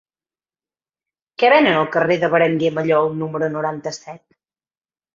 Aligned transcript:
Què 1.43 1.53
venen 1.55 1.77
al 1.83 1.87
carrer 1.97 2.19
de 2.25 2.31
Berenguer 2.33 2.75
Mallol 2.81 3.15
número 3.23 3.55
noranta-set? 3.61 4.23